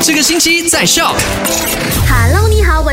[0.00, 1.14] 这个星期在笑。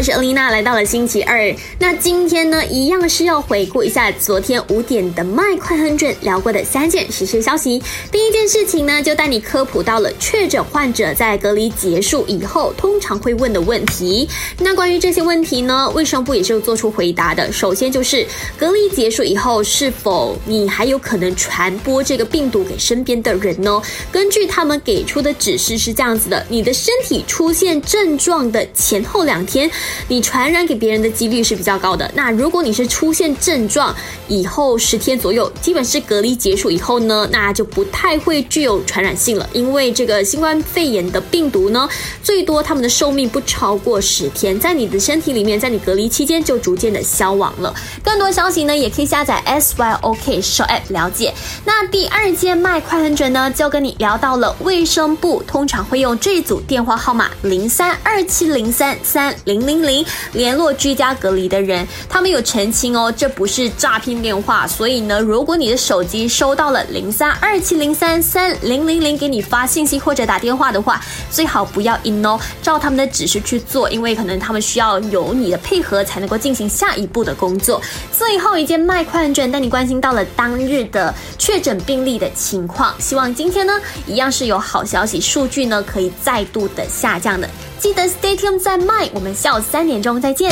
[0.03, 1.55] 是 Alina，来到了星期二。
[1.79, 7.81] 那今天呢，一样是要回顾一下昨天五点的麦快很准聊过的三件实时消息。
[8.11, 14.27] 第一件事情呢，就带你科普到了确诊患者在隔离结束以后通常会问的问题。
[14.59, 17.49] 那关于这些问题呢，卫生部也是有做出回答的。
[17.53, 18.27] 首先就是
[18.57, 23.81] 隔离结束以后，是否你还有可能传播这个病毒给身边的人呢？
[24.11, 29.69] 根据他们给出的指示是这样子的：你的身体出现症状的前后两天，
[30.07, 32.09] 你传染给别人的几率是比较高的。
[32.15, 33.95] 那如果你是出现症状
[34.27, 39.49] 以后十天左右，基本是隔离结束以后呢，那就不太会具有传染性了。
[39.53, 41.87] 因为这个新冠肺炎的病毒呢，
[42.23, 47.73] 最多它们的寿命不超过十天，在你的身体里面，在你隔离期间就逐渐的消亡了。
[48.03, 51.33] 更多消息呢，也可以下载 SYOK Show App 了解。
[51.65, 64.65] 那第二件麦快很准呢，就跟你聊到了卫生部通常会用这组电话号码零三二七零三三零零零联络居家隔离的人，他们有澄清哦，这不是诈骗电话。
[64.67, 77.81] 所以呢，如果你的手机收到了零三二七零三三零零零给你发信息或者打电话的话，最好不要 in 哦，照他们的指示去做，因为可能他们需要有你的配合才能够进行下一步的工作。
[78.11, 83.73] 最后一件卖快很准带你关心到了当日的确诊病例的情况，希望今天呢
[84.07, 87.49] 一样是有好消息，数据呢可以再度的下降的。
[87.83, 90.49] 记得 Stay tuned 在卖，我们下午三点钟再见。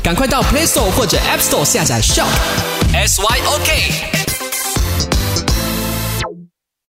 [0.00, 2.28] 赶快到 Play Store 或者 App Store 下载 Shop
[2.94, 4.17] S Y O K。